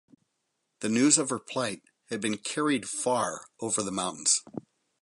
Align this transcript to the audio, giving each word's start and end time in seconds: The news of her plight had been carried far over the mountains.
The 0.79 0.89
news 0.89 1.19
of 1.19 1.29
her 1.29 1.37
plight 1.37 1.83
had 2.09 2.21
been 2.21 2.39
carried 2.39 2.89
far 2.89 3.45
over 3.61 3.83
the 3.83 3.91
mountains. 3.91 4.41